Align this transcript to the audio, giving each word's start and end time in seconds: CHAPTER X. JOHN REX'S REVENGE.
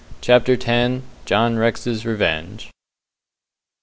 CHAPTER 0.19 0.57
X. 0.59 1.03
JOHN 1.25 1.57
REX'S 1.59 2.07
REVENGE. 2.07 2.71